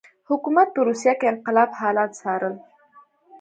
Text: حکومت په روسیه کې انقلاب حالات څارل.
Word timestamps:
حکومت 0.29 0.67
په 0.75 0.79
روسیه 0.87 1.13
کې 1.19 1.27
انقلاب 1.33 1.69
حالات 1.79 2.11
څارل. 2.19 2.55